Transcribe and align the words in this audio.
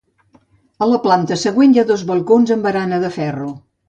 A 0.85 0.87
la 0.91 0.99
planta 1.03 1.37
següent 1.41 1.75
hi 1.75 1.81
ha 1.81 1.85
dos 1.91 2.05
balcons 2.13 2.55
amb 2.57 2.67
barana 2.69 2.99
de 3.05 3.13
ferro. 3.19 3.51